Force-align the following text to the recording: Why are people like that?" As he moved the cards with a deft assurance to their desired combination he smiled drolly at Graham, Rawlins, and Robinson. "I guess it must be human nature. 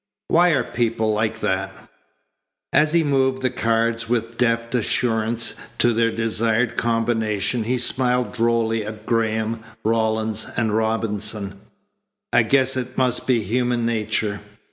Why 0.29 0.55
are 0.55 0.63
people 0.63 1.13
like 1.13 1.41
that?" 1.41 1.71
As 2.73 2.91
he 2.93 3.03
moved 3.03 3.43
the 3.43 3.51
cards 3.51 4.09
with 4.09 4.31
a 4.31 4.33
deft 4.33 4.73
assurance 4.73 5.53
to 5.77 5.93
their 5.93 6.09
desired 6.09 6.75
combination 6.75 7.65
he 7.65 7.77
smiled 7.77 8.33
drolly 8.33 8.83
at 8.83 9.05
Graham, 9.05 9.59
Rawlins, 9.85 10.47
and 10.57 10.75
Robinson. 10.75 11.59
"I 12.33 12.41
guess 12.41 12.75
it 12.75 12.97
must 12.97 13.27
be 13.27 13.43
human 13.43 13.85
nature. 13.85 14.39